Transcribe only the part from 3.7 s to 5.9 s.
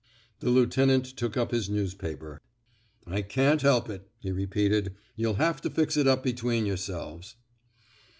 it," he repeated. You'll have to